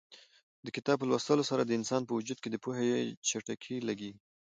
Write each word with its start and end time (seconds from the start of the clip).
د 0.65 0.67
کتاب 0.75 0.97
په 0.99 1.07
لوستلو 1.09 1.43
سره 1.51 1.61
د 1.63 1.71
انسان 1.79 2.01
په 2.05 2.13
وجود 2.17 2.37
کې 2.41 2.49
د 2.51 2.55
پوهې 2.63 2.91
جټکې 3.27 3.75
لګېږي. 3.89 4.21